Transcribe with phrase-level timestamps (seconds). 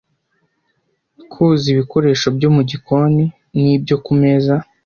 [1.31, 3.25] koza ibikoresho byo mu gikoni
[3.59, 4.53] n’ibyo ku meza